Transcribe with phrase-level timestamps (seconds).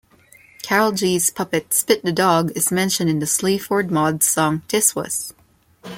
[0.63, 5.31] Carolgees' puppet Spit the Dog is mentioned in the Sleaford Mods song Tiswas.